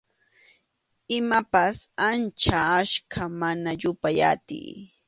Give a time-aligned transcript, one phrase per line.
[1.17, 4.71] Imapas ancha achka, mana yupay atiy.